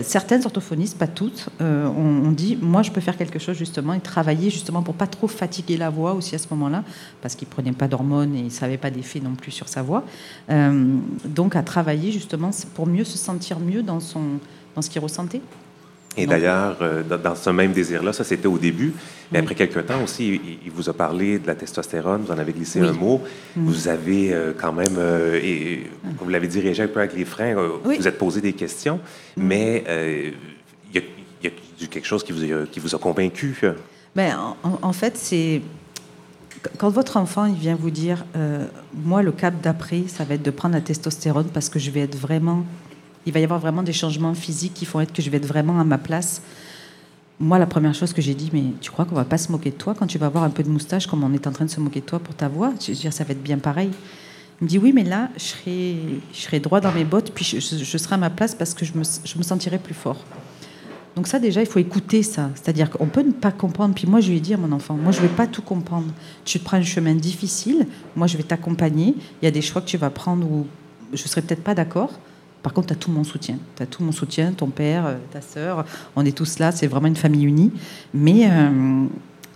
[0.03, 4.01] certaines orthophonistes, pas toutes, euh, ont, dit moi je peux faire quelque chose justement et
[4.01, 6.85] travailler justement pour pas trop fatiguer la voix aussi à ce moment-là,
[7.21, 10.05] parce qu'ils prenaient pas d'hormones et ils savaient pas d'effet non plus sur sa voix.
[10.51, 14.23] Euh, donc à travailler justement pour mieux se sentir mieux dans son
[14.75, 15.43] dans ce qu'il ressentait?
[16.17, 18.93] Et d'ailleurs, euh, dans ce même désir-là, ça c'était au début,
[19.31, 22.53] mais après quelques temps aussi, il, vous a parlé de la testostérone, vous en avez
[22.53, 23.23] glissé un mot,
[23.57, 23.65] mm.
[23.65, 27.55] vous avez euh, quand même, euh, et, vous l'avez dirigé un peu avec les freins,
[27.85, 29.01] vous êtes posé des questions,
[29.37, 29.43] mm.
[29.43, 29.85] mais
[30.93, 31.03] il
[31.43, 33.57] y, a quelque chose qui vous a, qui vous a convaincu?
[34.15, 35.63] Ben, en, fait, c'est
[36.79, 38.25] quand votre enfant il vient vous dire,
[38.95, 42.01] moi le cap d'après, ça va être de prendre la testostérone parce que je vais
[42.01, 42.65] être vraiment
[43.27, 45.47] il va y avoir vraiment des changements physiques qui font être que je vais être
[45.47, 46.43] vraiment à ma place.
[47.41, 49.71] Moi, la première chose que j'ai dit, mais tu crois qu'on va pas se moquer
[49.71, 51.65] de toi quand tu vas avoir un peu de moustache, comme on est en train
[51.65, 52.73] de se moquer de toi pour ta voix?
[52.81, 53.91] Je veux dire, ça va être bien pareil.
[54.61, 58.15] Il me dit oui, mais là, je serai, droit dans mes bottes, puis je, serai
[58.15, 60.25] à ma place parce que je me, je me sentirai plus fort.
[61.17, 62.51] Donc ça, déjà, il faut écouter ça.
[62.55, 63.95] C'est-à-dire qu'on peut ne pas comprendre.
[63.95, 65.63] Puis moi, je lui ai dit à mon enfant, moi, je ne vais pas tout
[65.63, 66.07] comprendre.
[66.45, 69.15] Tu prends un chemin difficile, moi, je vais t'accompagner.
[69.41, 70.67] Il y a des choix que tu vas prendre où
[71.13, 72.13] je ne serai peut-être pas d'accord.
[72.63, 73.57] Par contre, tu as tout mon soutien.
[73.77, 75.85] Tu tout mon soutien, ton père, euh, ta sœur.
[76.17, 77.73] On est tous là, c'est vraiment une famille unie.
[78.15, 79.07] Mais euh,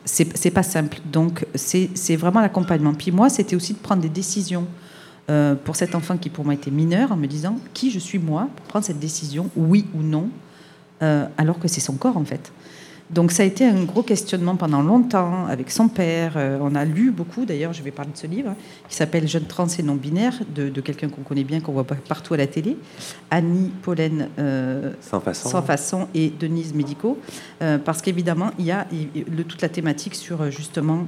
[0.04, 0.98] c'est pas simple.
[1.12, 2.94] Donc, c'est vraiment l'accompagnement.
[2.94, 4.66] Puis moi, c'était aussi de prendre des décisions
[5.28, 8.18] euh, pour cet enfant qui, pour moi, était mineur, en me disant qui je suis
[8.18, 10.28] moi pour prendre cette décision, oui ou non,
[11.02, 12.52] euh, alors que c'est son corps, en fait.
[13.10, 16.32] Donc ça a été un gros questionnement pendant longtemps avec son père.
[16.36, 18.56] Euh, on a lu beaucoup, d'ailleurs, je vais parler de ce livre, hein,
[18.88, 22.34] qui s'appelle Jeunes trans et non binaires, de, quelqu'un qu'on connaît bien, qu'on voit partout
[22.34, 22.76] à la télé,
[23.30, 25.20] Annie Pollen euh, sans,
[25.62, 26.08] façon.
[26.14, 27.18] et Denise Médico,
[27.62, 28.86] euh, parce qu'évidemment, il y a
[29.48, 31.06] toute la thématique sur justement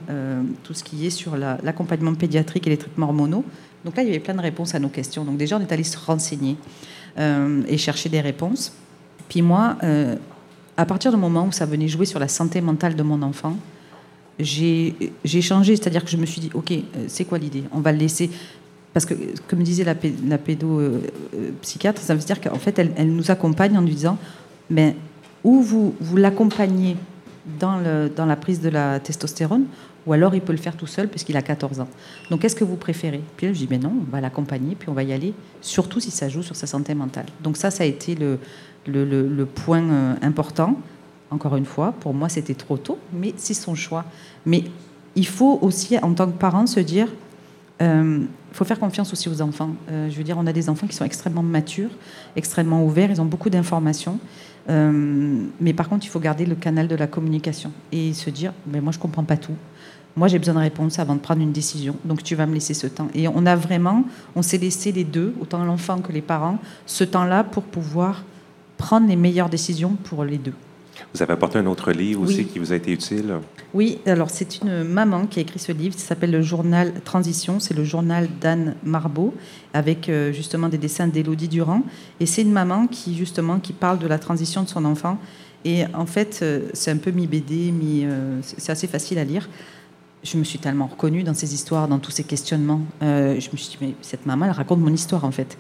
[0.63, 3.45] tout ce qui est sur l'accompagnement pédiatrique et les traitements hormonaux.
[3.85, 5.25] Donc là, il y avait plein de réponses à nos questions.
[5.25, 6.57] Donc déjà, on est allé se renseigner
[7.19, 8.73] et chercher des réponses.
[9.29, 9.77] Puis moi,
[10.79, 13.57] à partir du moment où ça venait jouer sur la santé mentale de mon enfant,
[14.39, 14.95] j'ai
[15.43, 15.75] changé.
[15.75, 17.65] C'est-à-dire que je me suis dit, OK, euh, c'est quoi l'idée?
[17.73, 18.31] On va le laisser.
[18.95, 19.15] parce que,
[19.49, 19.97] comme disait la,
[20.39, 24.19] pédopsychiatre, ça veut dire qu'en fait, elle, nous accompagne en nous disant,
[24.71, 24.95] mais
[25.43, 26.97] ou vous, l'accompagnez
[27.59, 27.83] dans,
[28.15, 29.65] dans la prise de la testostérone,
[30.07, 31.89] ou alors il peut le faire tout seul puisqu'il a 14 ans.
[32.31, 33.21] Donc qu'est-ce que vous préférez?
[33.37, 36.01] Puis là, je dis, mais non, on va l'accompagner, puis on va y aller, surtout
[36.01, 37.27] si ça joue sur sa santé mentale.
[37.43, 38.39] Donc ça, ça a été le,
[38.87, 40.77] le, point euh, important.
[41.31, 44.05] Encore une fois, pour moi, c'était trop tôt, mais c'est son choix.
[44.47, 44.65] Mais
[45.15, 47.09] il faut aussi, en tant que parent, se dire,
[47.81, 48.21] il euh,
[48.53, 49.71] faut faire confiance aussi aux enfants.
[49.91, 51.91] Euh, je veux dire, on a des enfants qui sont extrêmement matures,
[52.35, 54.19] extrêmement ouverts, ils ont beaucoup d'informations.
[54.71, 58.83] Mais par contre, il faut garder le canal de la communication et se dire, mais
[58.83, 59.55] moi, je comprends pas tout.
[60.19, 61.95] Moi, j'ai besoin de réponse avant de prendre une décision.
[62.05, 63.09] Donc, tu vas me laisser ce temps.
[63.15, 67.05] Et on a vraiment, on s'est laissé les deux, autant l'enfant que les parents, ce
[67.05, 68.25] temps-là pour pouvoir
[68.79, 70.55] prendre les meilleures décisions pour les deux.
[71.15, 73.35] Vous avez apporté un autre livre aussi qui vous a été utile?
[73.73, 77.61] Oui, alors c'est une maman qui a écrit ce livre, ça s'appelle le journal Transition,
[77.61, 79.35] c'est le journal d'Anne Marbeau,
[79.75, 81.83] avec euh, justement des dessins d'Élodie Durand.
[82.21, 85.19] Et c'est une maman qui justement qui parle de la transition de son enfant.
[85.65, 89.49] Et en fait, euh, c'est un peu mi-BD, mi, euh, c'est assez facile à lire.
[90.25, 92.81] Je me suis tellement reconnue dans ces histoires, dans tous ces questionnements.
[93.01, 95.57] je me suis dit, mais cette maman, elle raconte mon histoire en fait.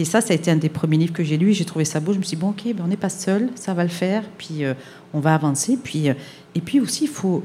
[0.00, 1.52] Et ça, ça a été un des premiers livres que j'ai lu.
[1.52, 2.14] J'ai trouvé ça beau.
[2.14, 4.22] Je me suis dit, bon, ok, ben on n'est pas seul, ça va le faire.
[4.38, 4.72] Puis euh,
[5.12, 5.76] on va avancer.
[5.76, 6.14] Puis, euh,
[6.54, 7.42] et puis aussi, il faut,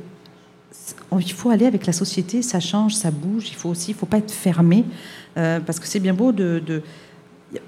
[1.20, 2.42] il faut aller avec la société.
[2.42, 3.50] Ça change, ça bouge.
[3.50, 4.86] Il faut aussi, il faut pas être fermé.
[5.36, 6.82] Euh, parce que c'est bien beau de, de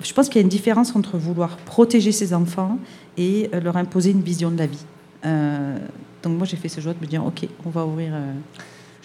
[0.02, 2.78] je pense qu'il y a une différence entre vouloir protéger ses enfants
[3.18, 4.86] et leur imposer une vision de la vie.
[6.24, 8.14] donc moi, j'ai fait ce choix de me dire, ok, on va ouvrir.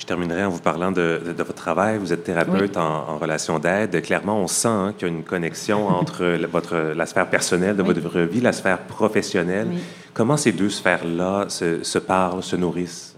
[0.03, 1.97] Je terminerai en vous parlant de, votre travail.
[1.97, 4.03] Vous êtes thérapeute en, relation d'aide.
[4.03, 7.85] Clairement, on sent hein, qu'il y a une connexion entre votre, la sphère personnelle de
[7.85, 9.69] votre vie, la sphère professionnelle.
[10.13, 13.15] Comment ces deux sphères-là se, parlent, se nourrissent?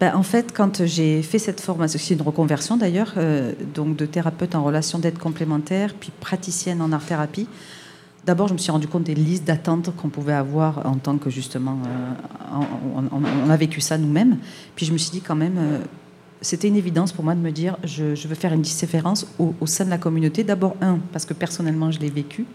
[0.00, 4.04] Ben, en fait, quand j'ai fait cette formation, c'est une reconversion d'ailleurs, euh, donc de
[4.04, 7.46] thérapeute en relation d'aide complémentaire, puis praticienne en art-thérapie.
[8.24, 11.30] D'abord, je me suis rendu compte des listes d'attente qu'on pouvait avoir en tant que
[11.30, 12.64] justement, euh,
[13.12, 14.38] on, a vécu ça nous-mêmes.
[14.74, 15.78] Puis je me suis dit quand même, euh,
[16.40, 19.84] c'était une évidence pour moi de me dire je, veux faire une différence au, sein
[19.84, 20.44] de la communauté.
[20.44, 22.46] D'abord, un, parce que personnellement, je l'ai vécu.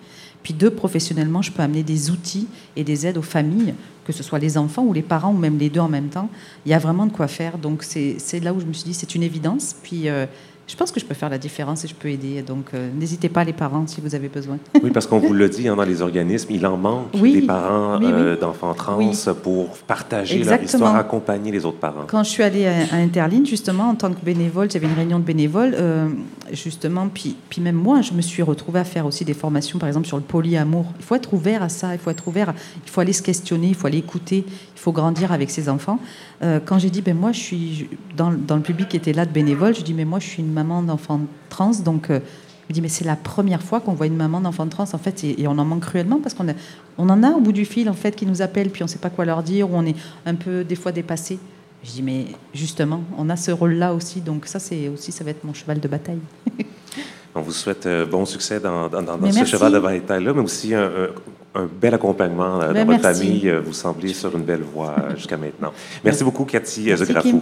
[0.43, 4.23] Puis deux, professionnellement, je peux amener des outils et des aides aux familles, que ce
[4.23, 6.29] soit les enfants ou les parents ou même les deux en même temps.
[6.65, 7.57] Il y a vraiment de quoi faire.
[7.57, 9.75] Donc c'est là où je me suis dit c'est une évidence.
[9.83, 10.25] Puis euh,
[10.71, 12.41] je pense que je peux faire la différence et je peux aider.
[12.41, 14.57] Donc, euh, n'hésitez pas, les parents, si vous avez besoin.
[14.81, 18.01] oui, parce qu'on vous le dit hein, dans les organismes, il en manque des parents
[18.01, 19.11] euh, d'enfants trans
[19.43, 22.05] pour partager leur histoire, accompagner les autres parents.
[22.07, 25.25] Quand je suis allée à, Interline, justement, en tant que bénévole, j'avais une réunion de
[25.25, 26.07] bénévoles, euh,
[26.53, 29.89] justement, puis, puis même moi, je me suis retrouvée à faire aussi des formations, par
[29.89, 30.85] exemple, sur le polyamour.
[30.99, 32.53] Il faut être ouvert à ça, il faut être ouvert,
[32.85, 34.45] il faut aller se questionner, il faut aller écouter,
[34.81, 35.99] faut grandir avec ses enfants.
[36.41, 39.31] quand j'ai dit, ben moi, je suis dans, dans, le public qui était là de
[39.31, 41.71] bénévoles, je dis, mais moi, je suis une maman d'enfants trans.
[41.83, 42.19] Donc, euh,
[42.63, 44.97] je me dis, mais c'est la première fois qu'on voit une maman d'enfant trans, en
[44.97, 46.47] fait, et, on en manque cruellement parce qu'on
[46.97, 48.89] on en a au bout du fil, en fait, qui nous appellent, puis on ne
[48.89, 51.37] sait pas quoi leur dire, ou on est un peu, des fois, dépassé.
[51.83, 55.31] Je dis, mais justement, on a ce rôle-là aussi, donc ça, c'est aussi, ça va
[55.31, 56.19] être mon cheval de bataille.
[57.35, 60.89] on vous souhaite euh, bon succès dans, ce cheval de bataille-là, mais aussi un,
[61.55, 63.51] bel accompagnement euh, ben, dans votre famille.
[63.65, 65.73] Vous semblez sur une belle voie jusqu'à maintenant.
[66.03, 67.41] Merci beaucoup, Cathy Zegrafou.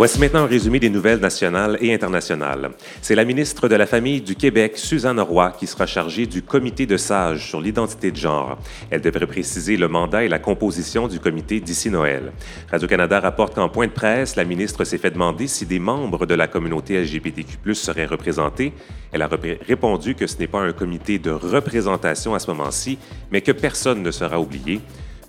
[0.00, 2.70] Voici maintenant un résumé des nouvelles nationales et internationales.
[3.02, 6.86] C'est la ministre de la Famille du Québec, Suzanne Roy, qui sera chargée du comité
[6.86, 8.56] de sages sur l'identité de genre.
[8.88, 12.32] Elle devrait préciser le mandat et la composition du comité d'ici Noël.
[12.70, 16.34] Radio-Canada rapporte qu'en point de presse, la ministre s'est fait demander si des membres de
[16.34, 18.72] la communauté LGBTQ seraient représentés.
[19.12, 19.28] Elle a
[19.68, 22.96] répondu que ce n'est pas un comité de représentation à ce moment-ci,
[23.30, 24.80] mais que personne ne sera oublié.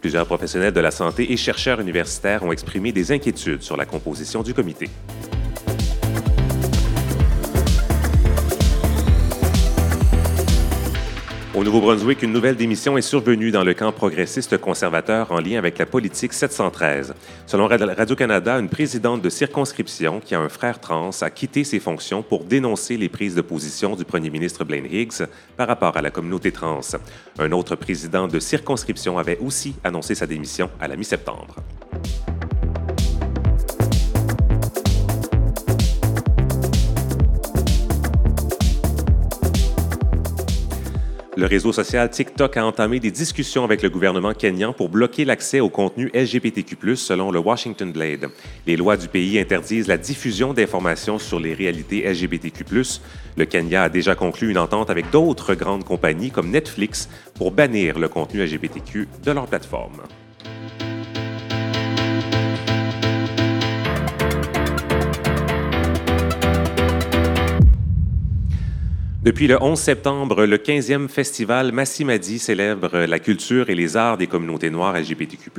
[0.02, 4.42] Plusieurs professionnels de la santé et chercheurs universitaires ont exprimé des inquiétudes sur la composition
[4.42, 4.90] du comité.
[11.54, 15.78] Au Nouveau-Brunswick, une nouvelle démission est survenue dans le camp progressiste conservateur en lien avec
[15.80, 17.14] la politique 713.
[17.46, 22.24] Selon Radio-Canada, une présidente de circonscription qui a un frère trans a quitté ses fonctions
[22.24, 25.26] pour dénoncer les prises de position du premier ministre Blaine Higgs
[25.58, 26.80] par rapport à la communauté trans.
[27.38, 31.58] Un autre président de circonscription avait aussi annoncé sa démission à la mi-septembre.
[41.42, 45.60] Le réseau social TikTok a entamé des discussions avec le gouvernement kenyan pour bloquer l'accès
[45.60, 48.30] au contenu LGBTQ+, selon le Washington Blade.
[48.68, 52.64] Les lois du pays interdisent la diffusion d'informations sur les réalités LGBTQ+.
[53.38, 57.98] Le Kenya a déjà conclu une entente avec d'autres grandes compagnies comme Netflix pour bannir
[57.98, 60.04] le contenu LGBTQ de leur plateforme.
[69.24, 74.26] Depuis le 11 septembre, le 15e festival Massimadi célèbre la culture et les arts des
[74.26, 75.52] communautés noires LGBTQ+.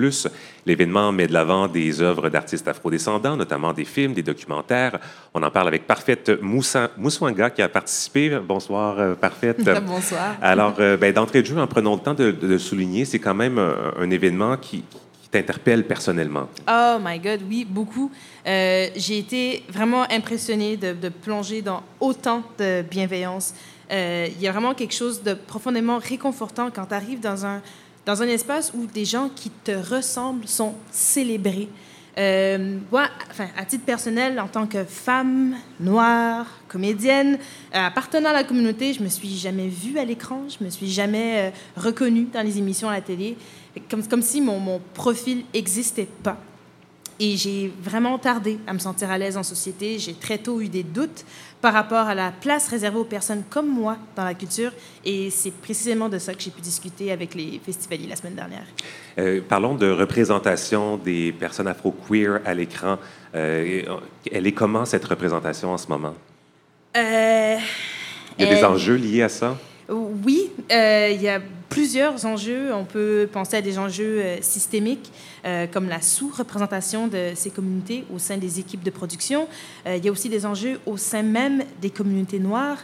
[0.67, 4.99] L'événement met de l'avant des œuvres d'artistes afrodescendants, notamment des films, des documentaires.
[5.33, 8.37] On en parle avec Parfaite Moussouanga qui a participé.
[8.45, 9.63] Bonsoir, euh, Parfaite.
[9.87, 10.35] Bonsoir.
[10.43, 13.35] Alors, euh, ben, d'entrée de jeu, en prenant le temps de, de souligner, c'est quand
[13.35, 14.83] même un, un événement qui,
[15.33, 16.49] t'interpelle personnellement?
[16.69, 18.13] Oh my God, oui, beaucoup.
[18.47, 23.55] Euh, j'ai été vraiment impressionnée de, plonger dans autant de bienveillance.
[23.91, 27.63] Euh, il y a vraiment quelque chose de profondément réconfortant quand tu arrives dans un,
[28.07, 31.69] dans un espace où des gens qui te ressemblent sont célébrés.
[32.19, 37.39] Euh, moi, enfin, à titre personnel, en tant que femme noire, comédienne,
[37.73, 41.53] appartenant à la communauté, je me suis jamais vue à l'écran, je me suis jamais
[41.75, 43.39] reconnue dans les émissions à la télé,
[43.91, 46.39] comme, comme si mon, mon profil n'existait pas.
[47.21, 49.99] Et j'ai vraiment tardé à me sentir à l'aise en société.
[49.99, 51.25] J'ai très tôt eu des doutes
[51.61, 54.73] par rapport à la place réservée aux personnes comme moi dans la culture.
[55.05, 58.67] Et c'est précisément de ça que j'ai pu discuter avec les festivaliers la semaine dernière.
[59.19, 62.99] Euh, parlons de représentation des personnes afro-queer à l'écran.
[63.35, 63.83] Euh,
[64.31, 66.15] elle est comment cette représentation en ce moment?
[66.97, 67.57] Euh,
[68.37, 69.57] Il y a des enjeux liés à ça?
[69.93, 72.73] Oui, euh, il y a plusieurs enjeux.
[72.73, 75.13] On peut penser à des enjeux euh, systémiques,
[75.45, 79.49] euh, comme la sous-représentation de ces communautés au sein des équipes de production.
[79.87, 82.79] Il y a aussi des enjeux au sein même des communautés noires.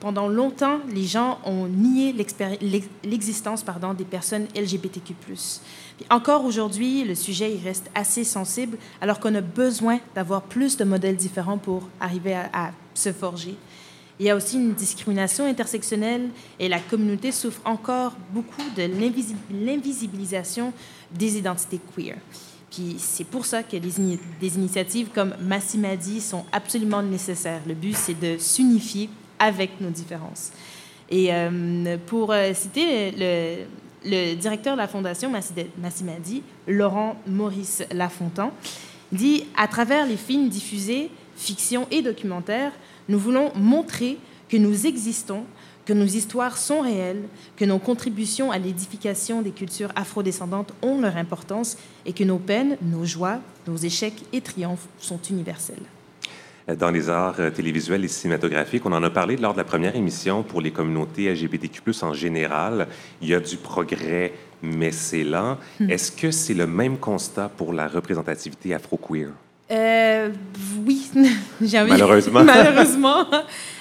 [0.00, 2.12] Pendant longtemps, les gens ont nié
[3.04, 3.64] l'existence
[3.96, 5.14] des personnes LGBTQ+.
[6.10, 11.16] Encore aujourd'hui, le sujet reste assez sensible, alors qu'on a besoin d'avoir plus de modèles
[11.16, 13.56] différents pour arriver à se forger.
[14.18, 18.82] Il y a aussi une discrimination intersectionnelle et la communauté souffre encore beaucoup de
[19.50, 20.72] l'invisibilisation
[21.12, 22.16] des identités queer.
[22.70, 27.60] Puis c'est pour ça que des, initiatives comme Massimadi sont absolument nécessaires.
[27.66, 30.50] Le but, c'est de s'unifier avec nos différences.
[31.10, 33.64] Et euh, pour euh, citer le,
[34.04, 35.30] le, directeur de la Fondation
[35.78, 38.50] Massimadi, Laurent Maurice Lafontan,
[39.12, 42.72] dit À travers les films diffusés, fiction et documentaires,
[43.08, 45.44] nous voulons montrer que nous existons,
[45.84, 47.24] que nos histoires sont réelles,
[47.56, 52.76] que nos contributions à l'édification des cultures afrodescendantes ont leur importance et que nos peines,
[52.82, 55.82] nos joies, nos échecs et triomphes sont universels.
[56.78, 60.42] Dans les arts télévisuels et cinématographiques, on en a parlé lors de la première émission
[60.42, 62.88] pour les communautés LGBTQ+, en général.
[63.22, 65.58] Il y a du progrès, mais c'est lent.
[65.78, 65.88] Hmm.
[65.88, 69.28] Est-ce que c'est le même constat pour la représentativité afro-queer?
[69.70, 70.30] Euh,
[70.86, 71.10] oui,
[71.62, 71.90] j'ai envie.
[71.90, 72.44] Malheureusement.
[72.44, 73.26] Malheureusement.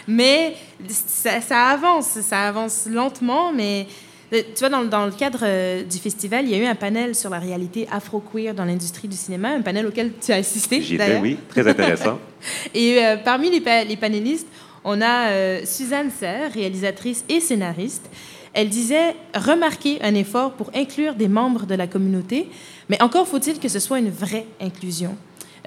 [0.08, 0.56] Mais
[0.88, 3.88] ça, ça, avance, ça avance lentement, mais
[4.34, 6.76] euh, tu vois, dans, dans, le cadre euh, du festival, il y a eu un
[6.76, 10.82] panel sur la réalité afro-queer dans l'industrie du cinéma, un panel auquel tu as assisté.
[10.82, 12.20] J'y étais, oui, très intéressant.
[12.74, 14.48] et euh, parmi les, pa les, panélistes,
[14.84, 18.08] on a Suzanne Serre, réalisatrice et scénariste.
[18.54, 22.50] Elle disait remarquer un effort pour inclure des membres de la communauté,
[22.88, 25.18] mais encore faut-il que ce soit une vraie inclusion.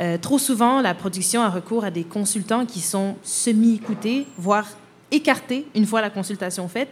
[0.00, 4.66] Euh, trop souvent, la production a recours à des consultants qui sont semi-écoutés, voire
[5.10, 6.90] écartés une fois la consultation faite.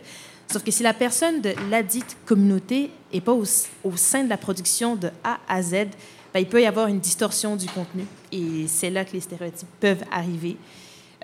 [0.50, 3.44] Sauf que si la personne de ladite communauté n'est pas au,
[3.96, 5.72] sein de la production de A à Z,
[6.32, 8.04] ben, il peut y avoir une distorsion du contenu.
[8.32, 10.56] Et c'est là que les stéréotypes peuvent arriver.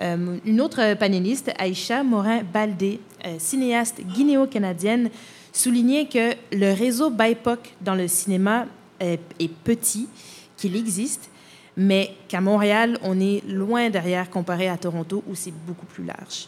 [0.01, 5.09] Euh, une autre panéliste, Aïcha Morin-Baldé, euh, cinéaste guinéo-canadienne,
[5.51, 8.65] soulignait que le réseau BIPOC dans le cinéma
[8.99, 10.07] est petit,
[10.55, 11.29] qu'il existe,
[11.77, 16.47] mais qu'à Montréal, on est loin derrière comparé à Toronto où c'est beaucoup plus large.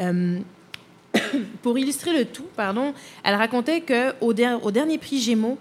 [0.00, 0.40] Euh,
[1.62, 4.32] pour illustrer le tout, pardon, elle racontait qu'au
[4.62, 5.58] au dernier prix Gémeaux,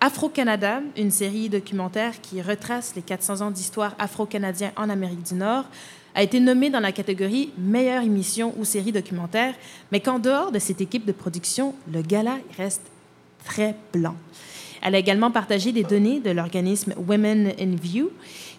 [0.00, 5.64] Afro-Canada, une série documentaire qui retrace les 400 ans d'histoire afro-canadien en Amérique du Nord,
[6.14, 9.54] a été nommée dans la catégorie meilleure émission ou série documentaire,
[9.90, 12.82] mais qu'en dehors de cette équipe de production, le gala reste
[13.44, 14.14] très blanc.
[14.82, 18.10] Elle a également partagé des données de l'organisme Women in View,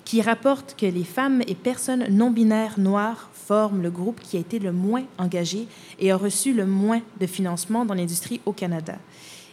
[0.05, 4.39] qui rapporte que les femmes et personnes non binaires noires forment le groupe qui a
[4.39, 5.67] été le moins engagé
[5.99, 8.95] et a reçu le moins de financement dans l'industrie au Canada.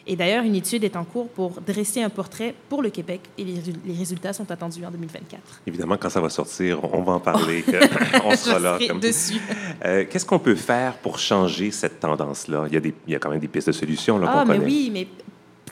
[0.07, 3.45] Et d'ailleurs, une étude est en cours pour dresser un portrait pour le Québec et
[3.45, 5.63] les, résultats sont attendus en 2024.
[5.67, 7.65] Évidemment, quand ça va sortir, on va en parler.
[8.25, 8.79] on sera là.
[8.87, 8.99] Comme...
[8.99, 9.41] dessus.
[9.85, 12.67] Euh, qu'est-ce qu'on peut faire pour changer cette tendance-là?
[12.73, 15.07] Il, il, y a quand même des pistes de solutions là, ah, mais oui, mais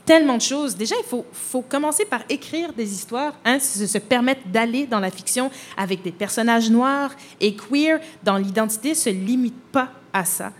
[0.04, 0.76] tellement de choses.
[0.76, 5.00] Déjà, il faut, faut commencer par écrire des histoires, hein, se, se permettre d'aller dans
[5.00, 7.10] la fiction avec des personnages noirs
[7.40, 10.52] et queer dans l'identité se limite pas à ça.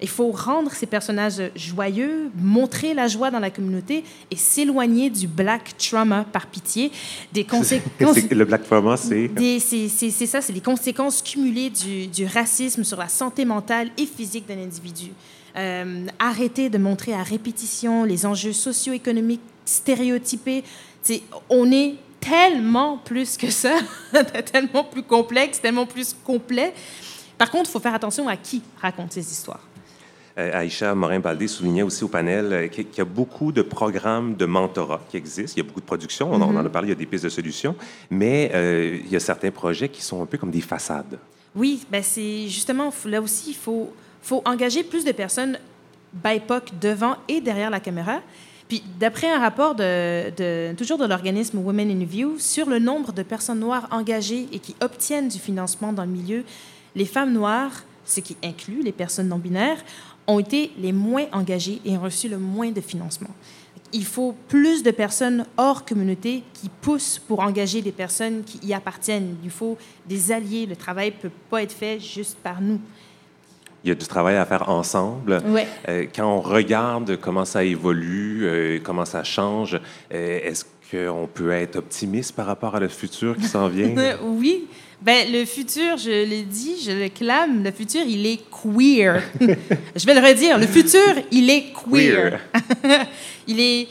[0.00, 5.26] Il faut rendre ces personnages joyeux, montrer la joie dans la communauté et s'éloigner du
[5.26, 6.92] black trauma par pitié.
[7.32, 8.16] Des conséquences.
[8.30, 9.30] le black trauma, c'est.
[9.58, 14.46] C'est ça, c'est les conséquences cumulées du, du, racisme sur la santé mentale et physique
[14.46, 15.10] d'un individu.
[15.56, 20.62] Euh, arrêter de montrer à répétition les enjeux socio-économiques stéréotypés.
[21.48, 23.78] on est tellement plus que ça,
[24.52, 26.74] tellement plus complexe, tellement plus complet.
[27.38, 29.68] Par contre, il faut faire attention à qui raconte ces histoires.
[30.38, 34.46] Euh, Aïcha Morin-Baldé soulignait aussi au panel euh, qu'il y a beaucoup de programmes de
[34.46, 35.54] mentorat qui existent.
[35.56, 36.66] Il y a beaucoup de productions, on, en mm-hmm.
[36.66, 37.74] a parlé, il y a des pistes de solutions,
[38.08, 41.18] mais euh, il y a certains projets qui sont un peu comme des façades.
[41.56, 43.92] Oui, ben c'est justement, là aussi, il faut,
[44.28, 45.58] faut engager plus de personnes
[46.12, 48.20] BIPOC devant et derrière la caméra.
[48.68, 53.22] Puis, d'après un rapport de, toujours de l'organisme Women in View sur le nombre de
[53.22, 56.44] personnes noires engagées et qui obtiennent du financement dans le milieu,
[56.94, 57.72] les femmes noires,
[58.04, 59.82] ce qui inclut les personnes non binaires,
[60.26, 63.30] ont été les moins engagés et ont reçu le moins de financement.
[63.94, 68.74] Il faut plus de personnes hors communauté qui poussent pour engager des personnes qui y
[68.74, 69.36] appartiennent.
[69.42, 70.66] Il faut des alliés.
[70.66, 72.78] Le travail ne peut pas être fait juste par nous.
[73.84, 75.40] Il y a du travail à faire ensemble.
[75.46, 75.66] Ouais.
[75.88, 79.78] Euh, quand on regarde comment ça évolue, euh, comment ça change,
[80.12, 83.94] euh, est-ce qu'on peut être optimiste par rapport à le futur qui s'en vient?
[84.22, 84.66] oui.
[85.00, 89.22] Ben, le futur, je l'ai dit, je le clame, le futur, il est queer.
[89.40, 92.40] je vais le redire, le futur, il est queer.
[93.46, 93.86] il est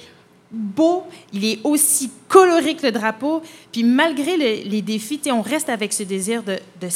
[0.52, 3.42] beau, il est aussi coloré que le drapeau.
[3.72, 6.90] Puis malgré les défis, on reste avec ce désir de, de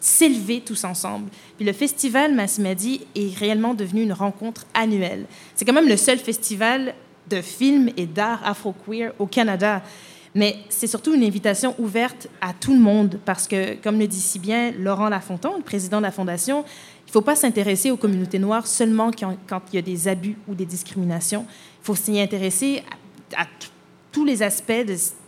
[0.00, 1.30] s'élever tous ensemble.
[1.56, 5.26] Puis le festival Massimadi est réellement devenu une rencontre annuelle.
[5.54, 6.94] C'est quand même le seul festival
[7.28, 9.82] de films et d'art afro-queer au Canada.
[10.34, 14.20] Mais c'est surtout une invitation ouverte à tout le monde parce que, comme le dit
[14.20, 16.64] si bien Laurent Lafontaine, le président de la Fondation,
[17.06, 20.36] il ne faut pas s'intéresser aux communautés noires seulement quand, il y a des abus
[20.46, 21.46] ou des discriminations.
[21.82, 22.82] Il faut s'y intéresser
[23.36, 23.46] à,
[24.12, 24.72] tous les aspects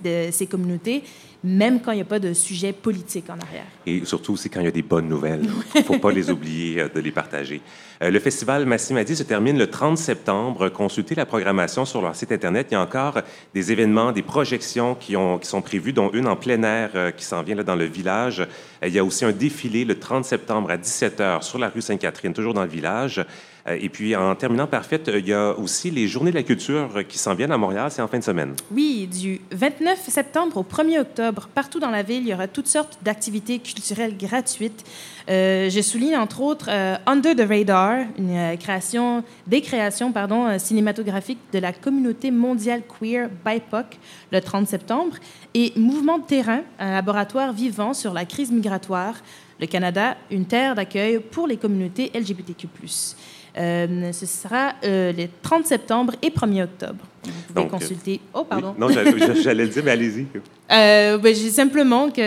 [0.05, 1.03] de ces communautés
[1.43, 3.65] même quand il n'y a pas de sujet politique en arrière.
[3.87, 5.43] Et surtout aussi quand il y a des bonnes nouvelles.
[5.75, 7.61] Il ne faut pas les oublier euh, de les partager.
[8.03, 10.69] Euh, le festival Massimadi se termine le 30 septembre.
[10.69, 12.69] Consultez la programmation sur leur site Internet.
[12.71, 13.21] Il y a encore
[13.55, 17.11] des événements, des projections qui, ont, qui sont prévues, dont une en plein air euh,
[17.11, 18.47] qui s'en vient là, dans le village.
[18.85, 22.35] il y a aussi un défilé le 30 septembre à 17h sur la rue Sainte-Catherine,
[22.35, 23.25] toujours dans le village.
[23.67, 26.43] Euh, et puis, en terminant par fait, il y a aussi les Journées de la
[26.43, 27.91] culture qui s'en viennent à Montréal.
[27.91, 28.55] C'est en fin de semaine.
[28.71, 32.67] Oui, du 29 septembre au 1er octobre, partout dans la ville, il y aura toutes
[32.67, 34.85] sortes d'activités culturelles gratuites.
[35.29, 41.39] Euh, je souligne entre autres euh, Under the Radar, une création, des créations pardon, cinématographiques
[41.53, 43.99] de la communauté mondiale queer BIPOC
[44.33, 45.17] le 30 septembre,
[45.55, 49.15] et Mouvement de terrain, un laboratoire vivant sur la crise migratoire,
[49.61, 52.69] le Canada, une terre d'accueil pour les communautés LGBTQ.
[53.59, 57.05] Euh, ce sera euh, le 30 septembre et 1er octobre.
[57.55, 58.21] Vous pouvez euh, consulter.
[58.35, 58.75] oh, pardon.
[58.79, 60.27] non, j'allais le dire, mais allez-y.
[60.71, 62.21] Euh, ben, j'ai simplement que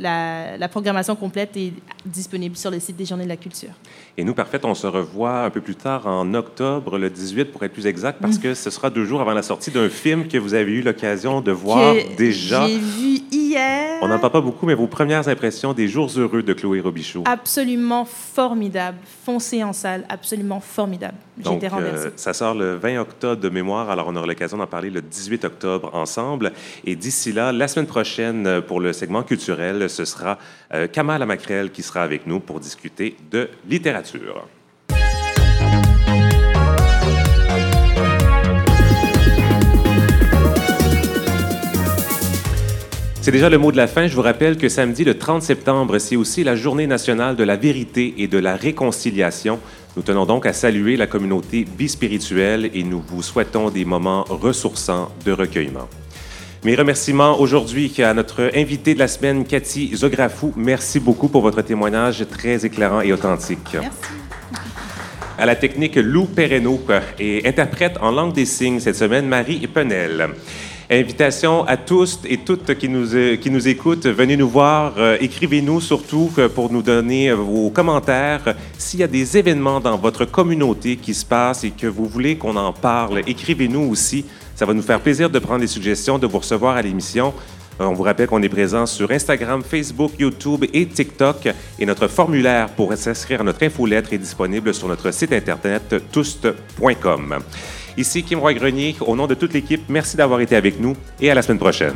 [0.00, 1.70] la, la, programmation complète est
[2.06, 3.72] disponible sur le site des Journées de la Culture.
[4.16, 7.62] Et nous, parfait, on se revoit un peu plus tard en octobre, le 18 pour
[7.62, 8.40] être plus exact, parce mm.
[8.40, 11.42] que ce sera deux jours avant la sortie d'un film que vous avez eu l'occasion
[11.42, 12.66] de voir déjà.
[12.66, 13.98] J'ai vu hier.
[14.00, 17.24] On n'en parle pas beaucoup, mais vos premières impressions des Jours heureux de Chloé Robichaud?
[17.26, 18.98] Absolument formidable.
[19.24, 21.16] Foncez en salle, absolument formidable.
[21.44, 22.06] Renversée.
[22.06, 25.02] Euh, ça sort le 20 octobre de mémoire, alors on aura l'occasion d'en parler le
[25.02, 26.52] 18 octobre ensemble.
[26.84, 30.38] Et d'ici là, la semaine prochaine, euh, pour le segment culturel, ce sera
[30.72, 34.46] euh, Kamal Amakrel qui sera avec nous pour discuter de littérature.
[43.24, 44.06] C'est déjà le mot de la fin.
[44.06, 47.56] Je vous rappelle que samedi, le 30 septembre, c'est aussi la journée nationale de la
[47.56, 49.60] vérité et de la réconciliation.
[49.96, 55.10] Nous tenons donc à saluer la communauté bispirituelle et nous vous souhaitons des moments ressourçants
[55.24, 55.88] de recueillement.
[56.64, 60.52] Mes remerciements aujourd'hui à notre invité de la semaine, Cathy Zografou.
[60.56, 63.74] Merci beaucoup pour votre témoignage très éclairant et authentique.
[63.74, 63.94] Merci.
[65.38, 66.80] À la technique Lou Perreno
[67.18, 70.28] et interprète en langue des signes cette semaine, Marie Penel.
[70.90, 75.16] Invitation à tous et toutes qui nous, euh, qui nous écoutent, venez nous voir, euh,
[75.18, 78.54] écrivez-nous surtout euh, pour nous donner vos commentaires.
[78.76, 82.36] S'il y a des événements dans votre communauté qui se passent et que vous voulez
[82.36, 84.26] qu'on en parle, écrivez-nous aussi.
[84.54, 87.32] Ça va nous faire plaisir de prendre des suggestions, de vous recevoir à l'émission.
[87.80, 91.48] On vous rappelle qu'on est présent sur Instagram, Facebook, YouTube et TikTok.
[91.78, 97.36] Et notre formulaire pour s'inscrire à notre infolettre est disponible sur notre site internet toust.com.
[97.96, 101.34] Ici Kim Roy-Grenier, au nom de toute l'équipe, merci d'avoir été avec nous et à
[101.34, 101.94] la semaine prochaine.